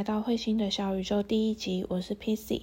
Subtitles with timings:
[0.00, 2.62] 来到彗星的小宇宙第一集，我是 PC。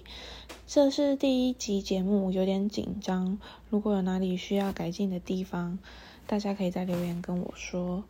[0.65, 3.37] 这是第一集节目，有点紧张。
[3.69, 5.77] 如果有哪里需要改进的地方，
[6.25, 8.03] 大家可以在留言跟我说。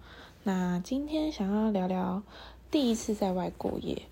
[0.44, 2.24] 那今天想要聊聊
[2.72, 4.04] 第一次在外过夜。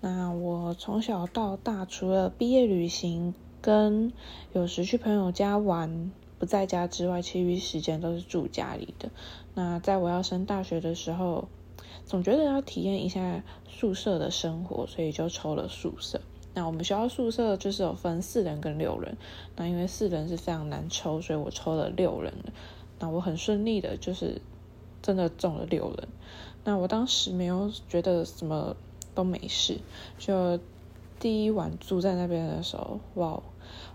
[0.00, 4.12] 那我从小到大，除了毕业旅行跟
[4.52, 6.10] 有时去朋友家玩
[6.40, 9.10] 不在家之外，其余时间都是住家里的。
[9.54, 11.46] 那在我要升大学的时候。
[12.06, 16.20] 总觉得要体验一下宿舍的生活，所以就抽了宿舍。
[16.54, 19.18] 那我们学校宿舍就是有分四人跟六人，
[19.56, 22.32] 那因为四人是非常难抽，所以我抽了六人。
[23.00, 24.40] 那我很顺利的，就是
[25.02, 26.08] 真的中了六人。
[26.64, 28.76] 那我当时没有觉得什么
[29.14, 29.78] 都没事，
[30.16, 30.58] 就
[31.18, 33.42] 第一晚住在那边的时候，哇，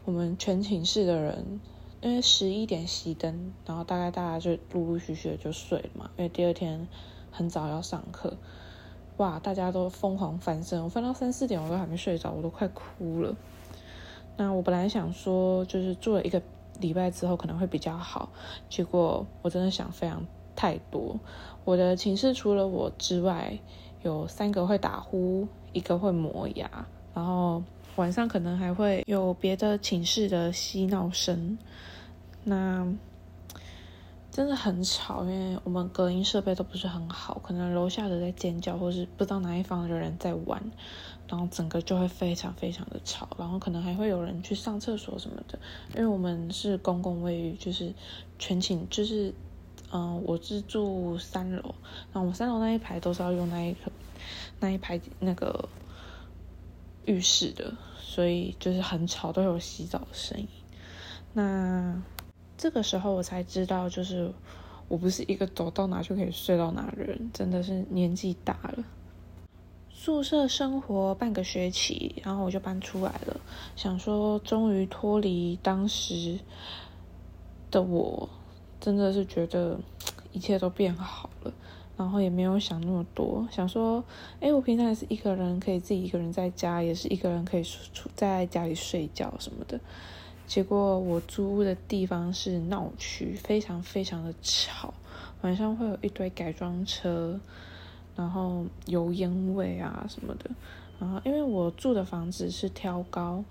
[0.04, 1.62] 我们全寝室的人，
[2.02, 6.88] 因为十一点熄灯，然后大概大家就陆陆续续的就睡了嘛，因为第二天。
[7.32, 8.38] 很早要上课，
[9.18, 9.40] 哇！
[9.40, 13.36] 大家都疯狂翻身，我翻到三四点，我都还没睡着，我都快哭了。
[14.38, 16.42] 那我本来想说，就是住了一个
[16.80, 18.30] 礼拜之后可能会比较好，
[18.70, 21.20] 结果我真的想非常太多。
[21.64, 23.58] 我的寝室除了我之外，
[24.04, 26.70] 有三个会打呼，一个会磨牙，
[27.14, 27.64] 然后
[27.96, 31.58] 晚上可能还会有别的寝室的嬉闹声。
[32.44, 32.94] 那。
[34.32, 40.64] 真的很吵，因为我们隔音设备都不是很好，可能楼下的在尖叫，或是不知道哪一方的人在玩，
[41.28, 45.60] 然后整个就会非常非常的吵，然后可能还会有人去上厕所什么的，
[45.94, 47.94] 因为我们是公共卫浴，就是
[48.40, 49.34] 全寝，就是
[49.92, 51.76] 嗯，我是住三楼，
[52.14, 53.92] 那我们三楼那一排都是要用那一个
[54.62, 55.68] 那一排那个
[57.04, 60.48] 浴室的，所以就是很吵，都有洗澡的声音，
[61.34, 62.02] 那。
[62.62, 64.32] 这个时候我才知道，就是
[64.88, 68.84] 我不是一个走到哪就可以睡到哪的人，真的是年纪大了。
[69.90, 73.42] 宿舍生活半个学期，然后我就搬出来了，
[73.76, 76.38] 想说终于脱离当时
[77.72, 78.30] 的我，
[78.80, 79.80] 真的是觉得
[80.32, 81.52] 一切都变好了，
[81.98, 84.04] 然后也没有想那么多，想说，
[84.40, 89.80] 哎，我平常也是一个人，可以自己一个人在家，也是一个人可以出在家里睡觉什么的。
[90.52, 94.94] 结果我租屋的地方是闹区，非常非常的吵，
[95.44, 97.40] 晚上会有一堆改装车，
[98.18, 100.52] 然后油烟味啊什么的。
[101.00, 103.46] 然后因为我住的房子是挑高，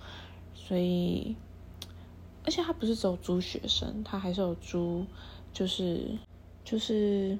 [0.54, 1.34] 所以
[2.44, 5.06] 而且他不是只有租学生，他还是有租，
[5.54, 6.18] 就是
[6.62, 7.38] 就是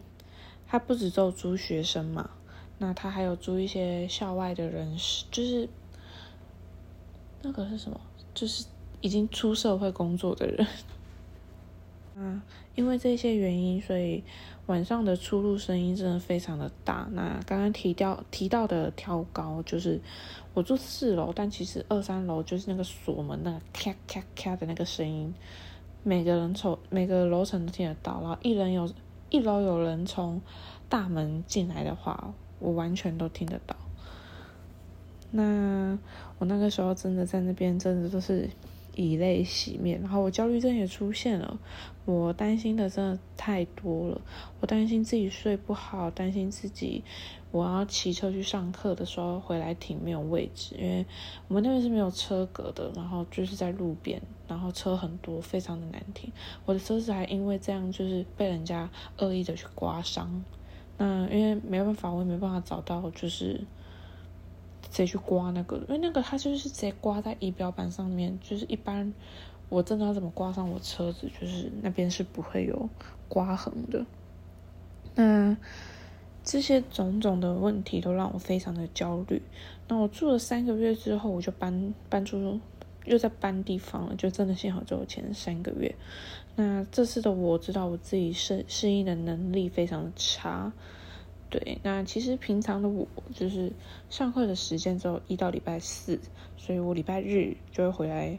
[0.67, 2.31] 他不止只有租学生嘛，
[2.79, 5.69] 那他还有租一些校外的人士，就是
[7.43, 8.01] 那个是什么？
[8.33, 8.65] 就是。
[9.01, 10.67] 已经出社会工作的人，
[12.17, 12.43] 啊，
[12.75, 14.23] 因为这些原因，所以
[14.67, 17.09] 晚上的出入声音真的非常的大。
[17.13, 19.99] 那刚刚提到提到的挑高，就是
[20.53, 25.33] 我住四楼，但其实二三楼就是那个锁门那个咔咔咔的那个声音，
[26.03, 28.21] 每个人从每个楼层都听得到。
[28.21, 28.89] 然后一人有
[29.31, 30.41] 一楼有人从
[30.89, 33.75] 大门进来的话，我完全都听得到。
[35.31, 35.99] 那
[36.39, 38.51] 我那个时候真的在那边，真的都是。
[39.01, 41.59] 以泪洗面，然后我焦虑症也出现了。
[42.05, 44.21] 我担心的真的太多了，
[44.61, 47.03] 我担心自己睡不好，担心自己
[47.51, 51.07] 我要骑车去上课的时候回来停没有位置，因为
[51.49, 56.31] 我们那边是没有车格的，然后就是在路边，然后车很多，非常的难停。
[56.67, 60.45] 我的车子还因为这样就是被人家恶意的去刮伤。
[60.99, 63.65] 那因为没办法，我也没办法找到就是。
[64.91, 69.13] 直接去刮那个，因为那个它就是直接刮在仪表板上面，就是一般
[69.69, 72.89] 我真的要怎么刮上我车子，就是那边是不会有
[73.29, 74.05] 刮痕的。
[75.15, 75.57] 那
[76.43, 79.41] 这些种种的问题都让我非常的焦虑。
[79.89, 82.59] 那我住了三个月之后，我就搬搬出，
[83.05, 85.95] 又在搬地方了，就真的幸好只有前三个月。
[86.57, 90.73] 那这次的我知道我自己适适应的能力非常的差。
[91.51, 93.73] 对，那其实平常的我就是
[94.09, 96.21] 上课的时间只有一到礼拜四，
[96.57, 98.39] 所以我礼拜日就会回来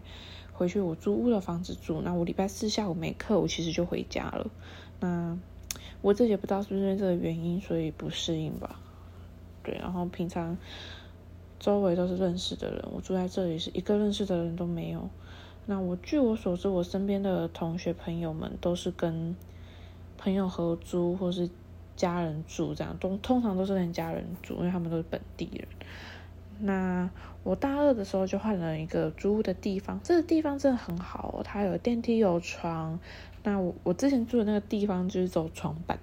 [0.54, 2.02] 回去我租屋的房子住。
[2.02, 4.50] 那我礼拜四下午没课，我其实就回家了。
[5.02, 5.38] 那
[6.02, 8.80] 我自己也不知道是不是因为这个原因，所以不适应吧。
[9.62, 10.58] 对，然后平常
[11.60, 15.10] 周围都是认识的人，我住在这里是一个认识的人都没有。
[15.66, 19.36] 那我据我所知，我身边的同学朋友们都是跟
[20.18, 21.50] 朋友合租，或是。
[22.01, 25.68] 家人住这样，都通常都是跟家人住，因为他们都是本地人。
[26.63, 27.07] 那
[27.44, 33.00] 我大二的时候就换了一个租屋的地方，这个地方真的很好哦，它有电梯有床。
[33.44, 36.00] 那我我之前住的那个地方就是走床板，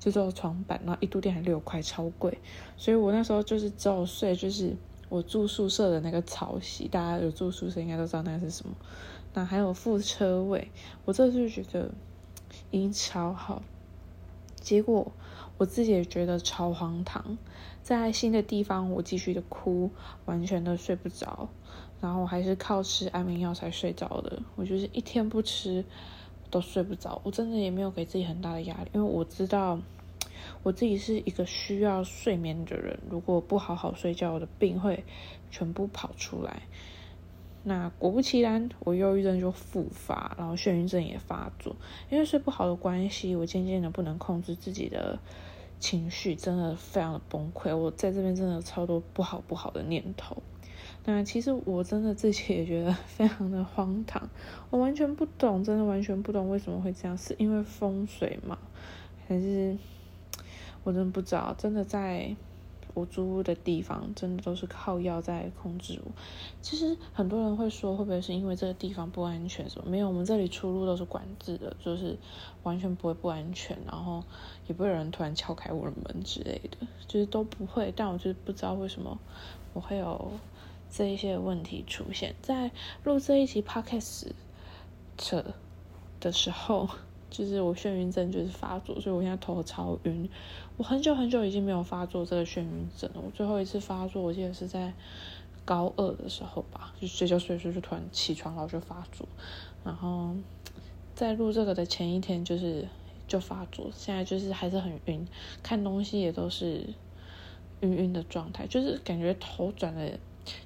[0.00, 2.36] 就只有床板，然后一度电还六块，超贵。
[2.76, 4.76] 所以我那时候就是只有睡，就是
[5.08, 8.74] 我住宿舍的那个草席，大家有住宿舍应该都知道那是什么。
[9.34, 10.68] 那还有副车位，
[11.04, 11.90] 我这次就觉得
[12.70, 13.62] 已经超好。
[14.62, 15.12] 结果
[15.58, 17.36] 我自己也觉得超荒唐，
[17.82, 19.90] 在新的地方我继续的哭，
[20.24, 21.48] 完全的睡不着，
[22.00, 24.40] 然后我还是靠吃安眠药才睡着的。
[24.56, 25.84] 我就是一天不吃
[26.50, 29.78] 都睡不着，我真的也没有给自己很大的压力，因为我知道
[30.62, 35.04] 我自己是一个需要睡眠的人，如果不好好睡觉，我的病会
[35.50, 36.62] 全部跑出来。
[37.64, 41.76] 那果不其然，我忧郁症就复发，然后眩晕症也发作。
[42.10, 45.18] 因为睡不好的关系，我渐渐的不能控制自己的
[45.78, 47.76] 情绪，真的非常的崩溃。
[47.76, 50.42] 我在这边真的超多不好不好的念头。
[51.04, 54.28] 那其实我真的自己也觉得非常的荒唐，
[54.70, 58.58] 我完全不懂，真的完全不懂为什么会这样，是因为风水吗？
[59.28, 59.76] 还是
[60.82, 62.34] 我真的不知道，真的在。
[62.94, 66.12] 我租屋的地方真的都是靠药在控制我。
[66.60, 69.68] 其实很多人会说，会不会是因为这个地方不安全？
[69.68, 70.08] 什么没有？
[70.08, 72.18] 我们这里出入都是管制的，就是
[72.62, 74.22] 完全不会不安全，然后
[74.66, 77.92] 也不会有人突然敲开我的门之类的，就是都不会。
[77.96, 79.18] 但我就是不知道为什么
[79.72, 80.32] 我会有
[80.90, 82.70] 这一些问题出现在
[83.04, 84.32] 录这一集 podcast
[86.20, 86.88] 的时候。
[87.32, 90.28] 就是我眩晕症就是发作，所以我现在头超晕。
[90.76, 93.22] 我很久很久已经没有发作这个眩晕症了。
[93.24, 94.92] 我最后一次发作，我记得是在
[95.64, 99.26] 高二的时候吧，就睡觉睡睡就突然起床然后就发作。
[99.82, 100.36] 然后
[101.14, 102.86] 在录这个的前一天就是
[103.26, 105.26] 就发作，现在就是还是很晕，
[105.62, 106.86] 看东西也都是
[107.80, 110.18] 晕晕的状态，就是感觉头转了，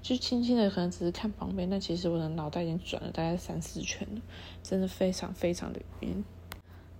[0.02, 4.20] 就轻轻的可能只是看旁边，但其实我的脑袋已经转了大概三四圈了，
[4.64, 6.24] 真的非常非常的晕。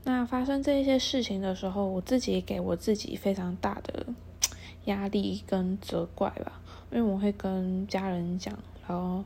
[0.08, 4.06] 那发生这一些事情的时候，我自己给我自己非常大的
[4.84, 6.60] 压力跟责怪吧，
[6.92, 8.56] 因为我会跟家人讲，
[8.86, 9.24] 然后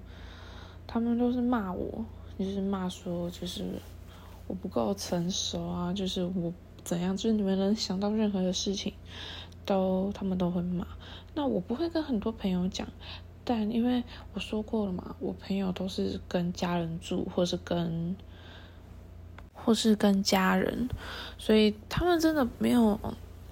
[0.87, 2.03] 他们都是骂我，
[2.39, 3.63] 就是骂说就是
[4.47, 6.51] 我不够成熟啊，就是我
[6.83, 8.95] 怎样，就是你们能想到任何的事情，
[9.67, 10.87] 都他们都会骂。
[11.35, 12.89] 那我不会跟很多朋友讲，
[13.45, 18.17] 但因为我说过了嘛，我朋友都是跟家人住，或是跟。
[19.65, 20.89] 或是跟家人，
[21.39, 22.99] 所以他们真的没有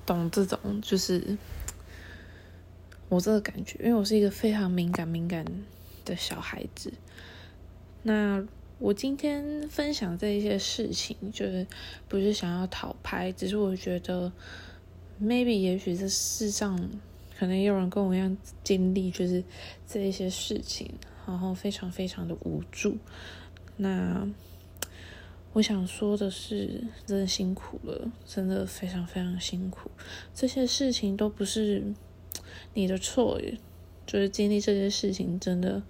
[0.06, 1.36] 懂这种，就是
[3.08, 5.44] 我这个感觉，因为我是一个非常敏感敏感
[6.04, 6.92] 的小孩子。
[8.02, 8.42] 那
[8.78, 11.66] 我今天分享这一些事情，就是
[12.08, 14.32] 不是想要讨拍，只是我觉得
[15.22, 16.90] ，maybe 也许这世上
[17.38, 19.44] 可能有人跟我一样经历，就是
[19.86, 20.90] 这一些事情，
[21.26, 22.96] 然后非常非常的无助。
[23.76, 24.26] 那。
[25.58, 29.90] 我想说的是，真的辛苦了，真的非常非常辛苦。
[30.32, 31.82] 这些事情都不是
[32.74, 33.40] 你的错，
[34.06, 35.82] 就是经历这些事情真的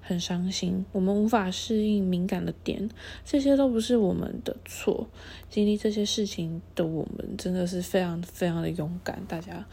[0.00, 0.84] 很伤心。
[0.90, 2.90] 我们无法适应敏感的点，
[3.24, 5.06] 这些都不是我们的错。
[5.48, 9.24] 经历这些事情的我们真的是非常非常的勇敢。
[9.28, 9.64] 大家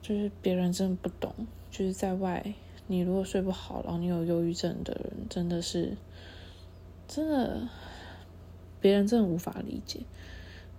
[0.00, 1.34] 就是别人真的不懂，
[1.72, 2.54] 就是在外，
[2.86, 5.96] 你如果睡不好，然后你有忧郁症的人，真的是
[7.08, 7.68] 真的。
[8.82, 10.00] 别人真的无法理解。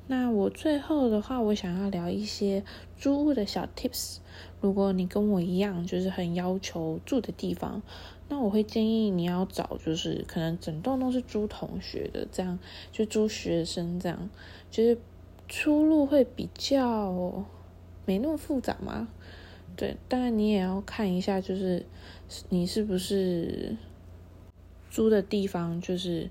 [0.05, 2.61] 那我最后的话，我想要聊一些
[2.97, 4.17] 租屋的小 tips。
[4.59, 7.81] 如果你跟我一样，就是很要求住的地方，
[8.27, 12.59] 那我会建议你要找，就是可能整栋都是租同学的，这样
[12.91, 14.29] 就租学生这样，
[14.69, 14.97] 就是
[15.47, 17.45] 出入会比较
[18.05, 19.07] 没那么复杂嘛。
[19.77, 21.85] 对，当然你也要看一下，就是
[22.49, 23.77] 你是不是
[24.89, 26.29] 租的地方，就是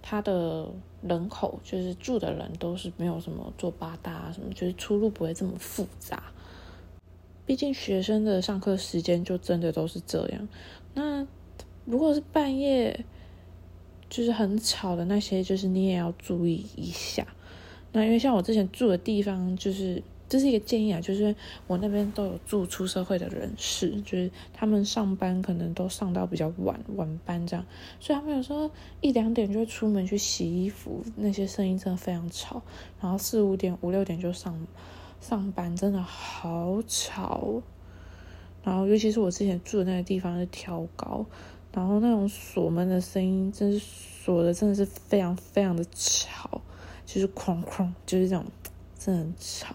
[0.00, 0.72] 它的。
[1.02, 6.22] 人口就是住的人都是没有什么做八大啊什么，就是出路不会这么复杂。
[7.46, 10.48] 毕竟学生的上课时间就真的都是这样。
[10.94, 11.26] 那
[11.84, 13.04] 如果是半夜，
[14.08, 17.26] 就是很吵的那些，就是你也要注意一下。
[17.92, 20.02] 那因为像我之前住的地方，就是。
[20.30, 21.34] 这是一个建议啊，就是
[21.66, 27.66] 我那边都有住出社会的人士，就是他们上班可能都上到比较晚晚班这样，
[27.98, 28.70] 所以他们有时候
[29.00, 32.62] 一两点就会出门去洗衣服，那些声音真的非常吵，
[33.00, 34.56] 然后四五点五六点就上
[35.20, 37.60] 上班，真的好吵。
[38.62, 41.26] 然后尤其是我之前住的那个地方是挑高，
[41.72, 46.60] 然后那种锁门的声音，真是锁的真的是非常非常的吵，
[47.04, 48.44] 就是哐哐，就是这种
[48.96, 49.74] 真的很吵。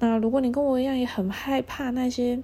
[0.00, 2.42] 那如果你跟我一样也很害怕那些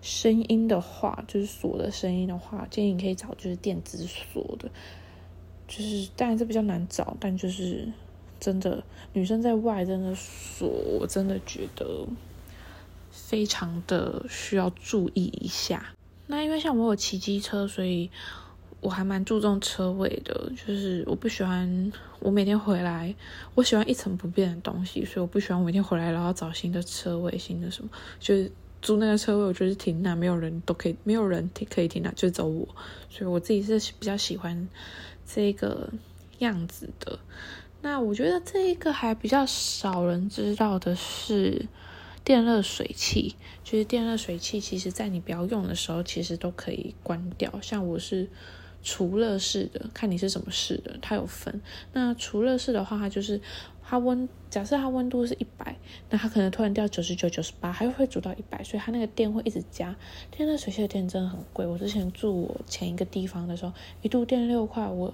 [0.00, 4.68] 声音的话，就是锁的声音的话，建议你可以找就是电子锁的，
[5.68, 7.86] 就是当然这比较难找，但就是
[8.40, 12.06] 真的女生在外真的锁，我真的觉得
[13.10, 15.92] 非常的需要注意一下。
[16.26, 18.10] 那因为像我有骑机车，所以
[18.80, 20.50] 我还蛮注重车位的。
[20.56, 23.14] 就是我不喜欢我每天回来，
[23.54, 27.90] 我喜欢一成不变的东西，所以我不喜欢我每天回来然后找新的车位、新的什么。
[28.20, 32.68] 就是租那个车位，我觉得停那没有人都可以，没有人停可以停那，就走我。
[33.08, 34.68] 所以我自己是比较喜欢
[35.26, 35.90] 这个
[36.38, 37.18] 样子的。
[37.82, 41.66] 那我觉得这一个还比较少人知道的是。
[42.26, 47.60] 电热水器就是电热水器，其实在你不要用的时候，其实都可以关掉。
[47.62, 48.28] 像我是
[48.88, 51.60] 除热式的，看你是什么式的，它有分。
[51.92, 53.40] 那除热式的话，它就是
[53.82, 55.76] 它温，假设它温度是一百，
[56.08, 59.96] 那它可能突然掉九十九、九十八，还会煮到一百，所以它那个电会一直加。
[60.30, 65.12] 电热水器的电真的很贵，我之前住我前一个地方的时候，一度电六块，我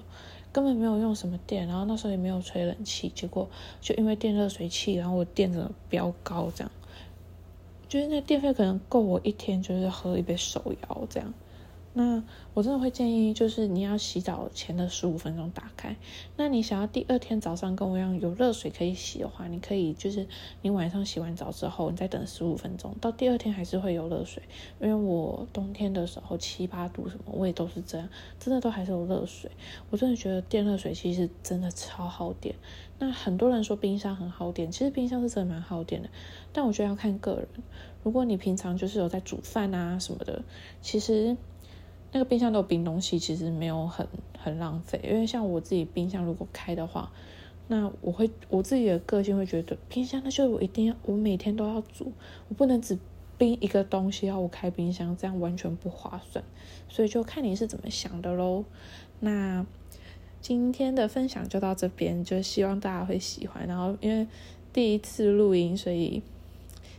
[0.52, 3.48] 根本没有用什么电，然后那时候也没有吹冷气，结果
[3.80, 6.70] 就因为电热水器，然后我电的飙高这样。
[7.88, 11.32] 就是那电费可能够我一天，就是喝一杯手摇这样。
[11.94, 12.22] 那
[12.54, 15.94] 我真的会建议，就是你要洗澡前的十五分钟打开。
[16.36, 20.26] 那你想要第二天早上跟我一样有热水可以洗的话，你可以就是
[20.62, 24.42] 你晚上洗完澡之后，你再等十五分钟，到第二天还是会有热水。
[24.80, 28.08] 因为我冬天的时候七八度什么，我也都是这样，
[28.38, 29.50] 真的都还是有热水。
[29.90, 32.54] 我真的觉得电热水其实真的超耗电。
[32.98, 36.08] 那很多人说冰箱很耗电，其实冰箱是真的蛮耗电的，
[36.52, 37.48] 但我觉得要看个人。
[38.02, 40.42] 如果你平常就是有在煮饭啊什么的，
[40.80, 41.36] 其实
[42.12, 44.06] 那个冰箱都有冰东西，其实没有很
[44.38, 45.00] 很浪费。
[45.02, 47.10] 因为像我自己冰箱如果开的话，
[47.68, 52.12] 那我会我自己的个性会觉得冰箱那就我一定要我每天都要煮，
[52.48, 52.98] 我不能只
[53.36, 56.44] 冰一个东西，然后我开冰箱，这样完全不划算。
[56.88, 58.64] 所以就看你是怎么想的喽。
[59.20, 59.66] 那。
[60.40, 63.64] 今天的分享就到这边，就希望大家会喜欢。
[63.68, 64.26] 然后因为
[64.72, 66.20] 第一次录音，所以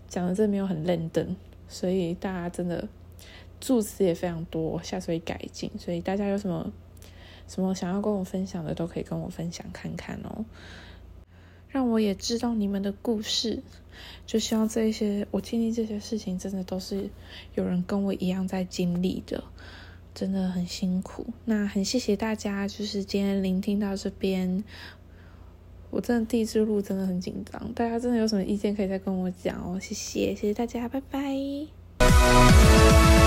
[0.07, 1.35] 讲的真没有很认真，
[1.67, 2.87] 所以大家真的
[3.63, 5.71] 助词也非常多，下次会改进。
[5.79, 6.69] 所以大家有什么
[7.47, 10.43] 什么想要跟我分享的，都可以跟我分享看看哦，
[11.69, 13.63] 让我也知道你们的故事。
[14.27, 17.09] 就希望这些我经历这些事情，真的都是
[17.55, 19.41] 有人跟我一样在经历的。
[20.15, 24.63] 真的很辛苦，那很谢谢大家，就是今天聆听到这边，
[25.89, 33.22] 我真的第一次录，真的很紧张，大家真的有什么意见可以再跟我讲哦，谢谢，谢谢大家，拜拜。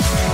[0.00, 0.29] Bye.